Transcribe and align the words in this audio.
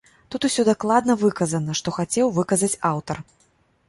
Тут 0.35 0.45
усё 0.47 0.63
дакладна 0.69 1.15
выказана, 1.23 1.75
што 1.79 1.93
хацеў 1.97 2.31
выказаць 2.39 2.71
аўтар. 2.91 3.21